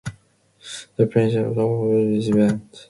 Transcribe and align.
The 0.95 1.05
pairing 1.05 1.29
took 1.31 1.53
place 1.53 1.57
at 1.57 2.09
this 2.15 2.27
event. 2.29 2.79